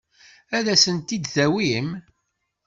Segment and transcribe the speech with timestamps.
[0.57, 1.89] Ad asen-tent-id-tawim?